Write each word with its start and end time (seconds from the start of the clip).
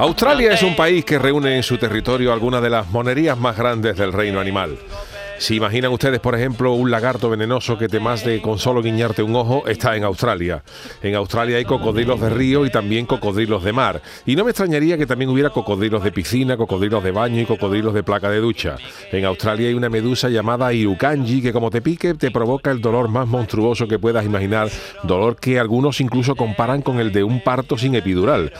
Australia 0.00 0.54
es 0.54 0.62
un 0.62 0.74
país 0.74 1.04
que 1.04 1.18
reúne 1.18 1.56
en 1.56 1.62
su 1.62 1.76
territorio 1.76 2.32
algunas 2.32 2.62
de 2.62 2.70
las 2.70 2.88
monerías 2.88 3.36
más 3.36 3.54
grandes 3.54 3.98
del 3.98 4.14
reino 4.14 4.40
animal. 4.40 4.78
Si 5.40 5.56
imaginan 5.56 5.90
ustedes, 5.90 6.20
por 6.20 6.34
ejemplo, 6.34 6.74
un 6.74 6.90
lagarto 6.90 7.30
venenoso 7.30 7.78
que 7.78 7.88
te 7.88 7.98
más 7.98 8.22
de 8.26 8.42
con 8.42 8.58
solo 8.58 8.82
guiñarte 8.82 9.22
un 9.22 9.34
ojo, 9.34 9.66
está 9.66 9.96
en 9.96 10.04
Australia. 10.04 10.62
En 11.02 11.14
Australia 11.14 11.56
hay 11.56 11.64
cocodrilos 11.64 12.20
de 12.20 12.28
río 12.28 12.66
y 12.66 12.70
también 12.70 13.06
cocodrilos 13.06 13.64
de 13.64 13.72
mar. 13.72 14.02
Y 14.26 14.36
no 14.36 14.44
me 14.44 14.50
extrañaría 14.50 14.98
que 14.98 15.06
también 15.06 15.30
hubiera 15.30 15.48
cocodrilos 15.48 16.04
de 16.04 16.12
piscina, 16.12 16.58
cocodrilos 16.58 17.02
de 17.02 17.12
baño 17.12 17.40
y 17.40 17.46
cocodrilos 17.46 17.94
de 17.94 18.02
placa 18.02 18.28
de 18.28 18.38
ducha. 18.38 18.76
En 19.12 19.24
Australia 19.24 19.68
hay 19.68 19.74
una 19.74 19.88
medusa 19.88 20.28
llamada 20.28 20.74
Irukanji 20.74 21.40
que 21.40 21.54
como 21.54 21.70
te 21.70 21.80
pique 21.80 22.12
te 22.12 22.30
provoca 22.30 22.70
el 22.70 22.82
dolor 22.82 23.08
más 23.08 23.26
monstruoso 23.26 23.88
que 23.88 23.98
puedas 23.98 24.26
imaginar, 24.26 24.68
dolor 25.04 25.36
que 25.36 25.58
algunos 25.58 26.02
incluso 26.02 26.36
comparan 26.36 26.82
con 26.82 27.00
el 27.00 27.12
de 27.12 27.24
un 27.24 27.42
parto 27.42 27.78
sin 27.78 27.94
epidural. 27.94 28.52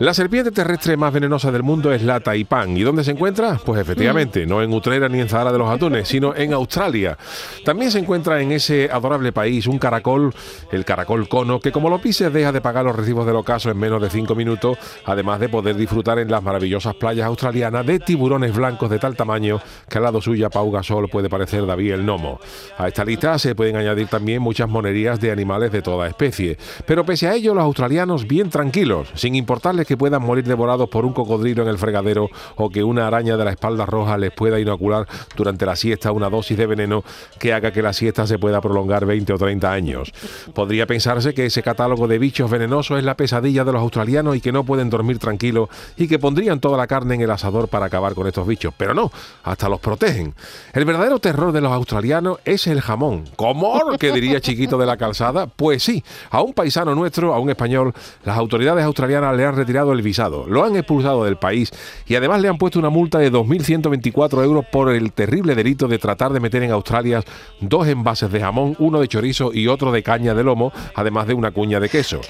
La 0.00 0.12
serpiente 0.12 0.50
terrestre 0.50 0.96
más 0.96 1.12
venenosa 1.12 1.52
del 1.52 1.62
mundo 1.62 1.92
es 1.92 2.02
la 2.02 2.18
taipán. 2.18 2.76
¿Y 2.76 2.82
dónde 2.82 3.04
se 3.04 3.12
encuentra? 3.12 3.60
Pues 3.64 3.80
efectivamente, 3.80 4.44
no 4.44 4.60
en 4.60 4.72
Utrera 4.72 5.08
ni 5.08 5.20
en 5.20 5.28
Zahara 5.28 5.52
de 5.52 5.58
los 5.58 5.68
Atunes, 5.68 6.08
sino 6.08 6.23
en 6.34 6.52
Australia. 6.52 7.18
También 7.64 7.90
se 7.90 7.98
encuentra 7.98 8.40
en 8.40 8.52
ese 8.52 8.88
adorable 8.90 9.32
país 9.32 9.66
un 9.66 9.78
caracol, 9.78 10.32
el 10.70 10.84
caracol 10.84 11.28
cono, 11.28 11.58
que 11.58 11.72
como 11.72 11.90
lo 11.90 12.00
pises 12.00 12.32
deja 12.32 12.52
de 12.52 12.60
pagar 12.60 12.84
los 12.84 12.94
recibos 12.94 13.26
del 13.26 13.36
ocaso 13.36 13.70
en 13.70 13.78
menos 13.78 14.00
de 14.00 14.10
cinco 14.10 14.34
minutos, 14.34 14.78
además 15.04 15.40
de 15.40 15.48
poder 15.48 15.76
disfrutar 15.76 16.18
en 16.20 16.30
las 16.30 16.42
maravillosas 16.42 16.94
playas 16.94 17.26
australianas 17.26 17.84
de 17.84 17.98
tiburones 17.98 18.54
blancos 18.54 18.88
de 18.90 18.98
tal 18.98 19.16
tamaño 19.16 19.60
que 19.88 19.98
al 19.98 20.04
lado 20.04 20.20
suya 20.20 20.50
Pau 20.50 20.70
Gasol 20.70 21.08
puede 21.08 21.28
parecer 21.28 21.66
David 21.66 21.92
el 21.92 22.06
Nomo. 22.06 22.38
A 22.78 22.88
esta 22.88 23.04
lista 23.04 23.38
se 23.38 23.54
pueden 23.54 23.76
añadir 23.76 24.06
también 24.08 24.40
muchas 24.40 24.68
monerías 24.68 25.20
de 25.20 25.30
animales 25.30 25.72
de 25.72 25.82
toda 25.82 26.06
especie. 26.06 26.56
Pero 26.86 27.04
pese 27.04 27.28
a 27.28 27.34
ello, 27.34 27.54
los 27.54 27.64
australianos 27.64 28.26
bien 28.26 28.50
tranquilos, 28.50 29.08
sin 29.14 29.34
importarles 29.34 29.86
que 29.86 29.96
puedan 29.96 30.22
morir 30.22 30.44
devorados 30.44 30.88
por 30.88 31.04
un 31.04 31.12
cocodrilo 31.12 31.62
en 31.62 31.68
el 31.68 31.78
fregadero 31.78 32.28
o 32.56 32.70
que 32.70 32.84
una 32.84 33.06
araña 33.06 33.36
de 33.36 33.44
la 33.44 33.50
espalda 33.50 33.86
roja 33.86 34.16
les 34.18 34.32
pueda 34.32 34.60
inocular 34.60 35.06
durante 35.36 35.66
la 35.66 35.76
siesta 35.76 36.10
una 36.14 36.30
dosis 36.30 36.56
de 36.56 36.66
veneno 36.66 37.04
que 37.38 37.52
haga 37.52 37.72
que 37.72 37.82
la 37.82 37.92
siesta 37.92 38.26
se 38.26 38.38
pueda 38.38 38.60
prolongar 38.60 39.06
20 39.06 39.32
o 39.32 39.38
30 39.38 39.72
años. 39.72 40.12
Podría 40.54 40.86
pensarse 40.86 41.34
que 41.34 41.46
ese 41.46 41.62
catálogo 41.62 42.08
de 42.08 42.18
bichos 42.18 42.50
venenosos 42.50 42.98
es 42.98 43.04
la 43.04 43.16
pesadilla 43.16 43.64
de 43.64 43.72
los 43.72 43.82
australianos 43.82 44.36
y 44.36 44.40
que 44.40 44.52
no 44.52 44.64
pueden 44.64 44.90
dormir 44.90 45.18
tranquilos 45.18 45.68
y 45.96 46.08
que 46.08 46.18
pondrían 46.18 46.60
toda 46.60 46.76
la 46.76 46.86
carne 46.86 47.14
en 47.14 47.20
el 47.22 47.30
asador 47.30 47.68
para 47.68 47.86
acabar 47.86 48.14
con 48.14 48.26
estos 48.26 48.46
bichos, 48.46 48.74
pero 48.76 48.94
no, 48.94 49.10
hasta 49.42 49.68
los 49.68 49.80
protegen. 49.80 50.34
El 50.72 50.84
verdadero 50.84 51.18
terror 51.18 51.52
de 51.52 51.60
los 51.60 51.72
australianos 51.72 52.38
es 52.44 52.66
el 52.66 52.80
jamón. 52.80 53.24
¿Cómo? 53.36 53.96
que 53.98 54.12
diría 54.12 54.40
chiquito 54.40 54.78
de 54.78 54.86
la 54.86 54.96
calzada? 54.96 55.46
Pues 55.46 55.82
sí, 55.82 56.02
a 56.30 56.42
un 56.42 56.52
paisano 56.52 56.94
nuestro, 56.94 57.34
a 57.34 57.38
un 57.38 57.50
español, 57.50 57.92
las 58.24 58.36
autoridades 58.36 58.84
australianas 58.84 59.36
le 59.36 59.44
han 59.44 59.56
retirado 59.56 59.92
el 59.92 60.02
visado, 60.02 60.46
lo 60.46 60.64
han 60.64 60.76
expulsado 60.76 61.24
del 61.24 61.36
país 61.36 61.70
y 62.06 62.14
además 62.14 62.40
le 62.40 62.48
han 62.48 62.58
puesto 62.58 62.78
una 62.78 62.90
multa 62.90 63.18
de 63.18 63.32
2.124 63.32 64.44
euros 64.44 64.64
por 64.70 64.90
el 64.90 65.12
terrible 65.12 65.54
delito 65.54 65.88
de 65.88 65.98
tratar 66.04 66.34
de 66.34 66.40
meter 66.40 66.62
en 66.62 66.70
Australia 66.70 67.22
dos 67.60 67.88
envases 67.88 68.30
de 68.30 68.38
jamón, 68.38 68.76
uno 68.78 69.00
de 69.00 69.08
chorizo 69.08 69.54
y 69.54 69.68
otro 69.68 69.90
de 69.90 70.02
caña 70.02 70.34
de 70.34 70.44
lomo, 70.44 70.70
además 70.94 71.26
de 71.26 71.32
una 71.32 71.50
cuña 71.50 71.80
de 71.80 71.88
queso. 71.88 72.20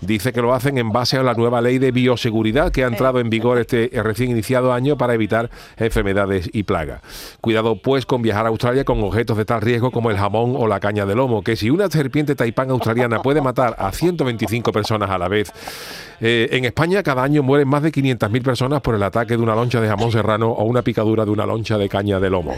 Dice 0.00 0.32
que 0.32 0.42
lo 0.42 0.52
hacen 0.52 0.78
en 0.78 0.90
base 0.90 1.16
a 1.16 1.22
la 1.22 1.34
nueva 1.34 1.60
ley 1.60 1.78
de 1.78 1.92
bioseguridad 1.92 2.72
que 2.72 2.82
ha 2.82 2.88
entrado 2.88 3.20
en 3.20 3.30
vigor 3.30 3.58
este 3.58 3.88
recién 4.02 4.32
iniciado 4.32 4.72
año 4.72 4.96
para 4.96 5.14
evitar 5.14 5.48
enfermedades 5.76 6.50
y 6.52 6.64
plagas. 6.64 7.02
Cuidado 7.40 7.76
pues 7.76 8.04
con 8.04 8.20
viajar 8.20 8.46
a 8.46 8.48
Australia 8.48 8.84
con 8.84 9.00
objetos 9.04 9.36
de 9.36 9.44
tal 9.44 9.60
riesgo 9.60 9.92
como 9.92 10.10
el 10.10 10.16
jamón 10.16 10.56
o 10.56 10.66
la 10.66 10.80
caña 10.80 11.06
de 11.06 11.14
lomo, 11.14 11.44
que 11.44 11.54
si 11.54 11.70
una 11.70 11.88
serpiente 11.88 12.34
taipán 12.34 12.70
australiana 12.70 13.22
puede 13.22 13.40
matar 13.40 13.76
a 13.78 13.92
125 13.92 14.72
personas 14.72 15.08
a 15.08 15.18
la 15.18 15.28
vez, 15.28 15.52
eh, 16.20 16.48
en 16.50 16.64
España 16.64 17.02
cada 17.04 17.22
año 17.22 17.44
mueren 17.44 17.68
más 17.68 17.82
de 17.82 17.92
500.000 17.92 18.42
personas 18.42 18.80
por 18.80 18.96
el 18.96 19.02
ataque 19.04 19.36
de 19.36 19.42
una 19.42 19.54
loncha 19.54 19.80
de 19.80 19.88
jamón 19.88 20.10
serrano 20.10 20.50
o 20.50 20.64
una 20.64 20.82
picadura 20.82 21.24
de 21.24 21.30
una 21.30 21.46
loncha 21.46 21.78
de 21.78 21.88
caña 21.88 22.18
de 22.18 22.28
lomo. 22.28 22.54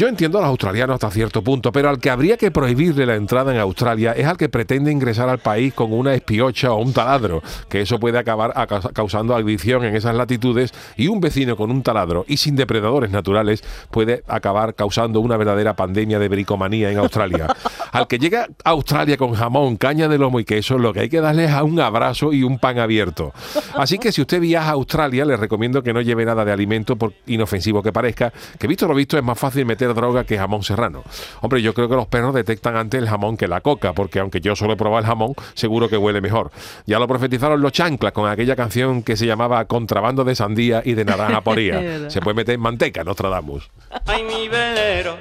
Yo 0.00 0.08
entiendo 0.08 0.38
a 0.38 0.40
los 0.40 0.48
australianos 0.48 0.94
hasta 0.94 1.10
cierto 1.10 1.44
punto, 1.44 1.72
pero 1.72 1.90
al 1.90 1.98
que 1.98 2.08
habría 2.08 2.38
que 2.38 2.50
prohibirle 2.50 3.04
la 3.04 3.16
entrada 3.16 3.52
en 3.52 3.60
Australia 3.60 4.12
es 4.12 4.24
al 4.24 4.38
que 4.38 4.48
pretende 4.48 4.90
ingresar 4.90 5.28
al 5.28 5.40
país 5.40 5.74
con 5.74 5.92
una 5.92 6.14
espiocha 6.14 6.72
o 6.72 6.80
un 6.80 6.94
taladro, 6.94 7.42
que 7.68 7.82
eso 7.82 8.00
puede 8.00 8.16
acabar 8.16 8.54
causando 8.94 9.36
adicción 9.36 9.84
en 9.84 9.94
esas 9.94 10.14
latitudes 10.14 10.72
y 10.96 11.08
un 11.08 11.20
vecino 11.20 11.54
con 11.54 11.70
un 11.70 11.82
taladro 11.82 12.24
y 12.26 12.38
sin 12.38 12.56
depredadores 12.56 13.10
naturales 13.10 13.62
puede 13.90 14.24
acabar 14.26 14.74
causando 14.74 15.20
una 15.20 15.36
verdadera 15.36 15.76
pandemia 15.76 16.18
de 16.18 16.30
bricomanía 16.30 16.90
en 16.90 16.96
Australia. 16.96 17.48
Al 17.92 18.06
que 18.06 18.18
llega 18.18 18.48
a 18.64 18.70
Australia 18.70 19.18
con 19.18 19.34
jamón, 19.34 19.76
caña 19.76 20.08
de 20.08 20.16
lomo 20.16 20.40
y 20.40 20.46
queso, 20.46 20.78
lo 20.78 20.94
que 20.94 21.00
hay 21.00 21.08
que 21.10 21.20
darle 21.20 21.44
es 21.44 21.50
a 21.50 21.62
un 21.62 21.78
abrazo 21.78 22.32
y 22.32 22.42
un 22.42 22.58
pan 22.58 22.78
abierto. 22.78 23.34
Así 23.74 23.98
que 23.98 24.12
si 24.12 24.22
usted 24.22 24.40
viaja 24.40 24.70
a 24.70 24.72
Australia, 24.72 25.26
le 25.26 25.36
recomiendo 25.36 25.82
que 25.82 25.92
no 25.92 26.00
lleve 26.00 26.24
nada 26.24 26.42
de 26.46 26.52
alimento, 26.52 26.96
por 26.96 27.12
inofensivo 27.26 27.82
que 27.82 27.92
parezca, 27.92 28.32
que 28.58 28.66
visto 28.66 28.88
lo 28.88 28.94
visto 28.94 29.18
es 29.18 29.22
más 29.22 29.38
fácil 29.38 29.66
meter 29.80 29.94
droga 29.94 30.24
que 30.24 30.36
jamón 30.36 30.62
serrano. 30.62 31.02
Hombre, 31.40 31.62
yo 31.62 31.72
creo 31.72 31.88
que 31.88 31.96
los 31.96 32.06
perros 32.06 32.34
detectan 32.34 32.76
antes 32.76 33.00
el 33.00 33.08
jamón 33.08 33.36
que 33.36 33.48
la 33.48 33.60
coca, 33.62 33.92
porque 33.94 34.20
aunque 34.20 34.40
yo 34.40 34.54
solo 34.54 34.74
he 34.74 34.76
probado 34.76 35.00
el 35.00 35.06
jamón, 35.06 35.34
seguro 35.54 35.88
que 35.88 35.96
huele 35.96 36.20
mejor. 36.20 36.50
Ya 36.86 36.98
lo 36.98 37.08
profetizaron 37.08 37.60
los 37.62 37.72
chanclas 37.72 38.12
con 38.12 38.28
aquella 38.28 38.56
canción 38.56 39.02
que 39.02 39.16
se 39.16 39.26
llamaba 39.26 39.64
Contrabando 39.64 40.24
de 40.24 40.34
sandía 40.34 40.82
y 40.84 40.92
de 40.94 41.04
naranja 41.06 41.40
poría. 41.44 42.10
se 42.10 42.20
puede 42.20 42.34
meter 42.34 42.56
en 42.56 42.60
manteca, 42.60 43.04
Nostradamus. 43.04 43.70
Ay, 44.06 44.22
mi 44.24 44.48
velero, 44.48 45.16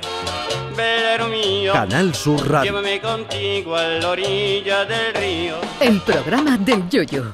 velero 0.75 1.27
mío. 1.29 1.71
Canal 1.73 2.13
Sur 2.13 2.49
Radio. 2.49 2.71
Llévame 2.71 2.99
contigo 2.99 3.75
a 3.75 3.83
la 3.83 4.09
orilla 4.09 4.83
del 4.85 5.13
río. 5.13 5.55
El 5.79 6.01
programa 6.01 6.57
del 6.57 6.89
Yoyo. 6.89 7.33